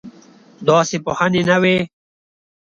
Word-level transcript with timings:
داسې 0.67 0.97
پوهنې 1.05 1.41
نه 1.49 1.57
وې. 1.61 1.77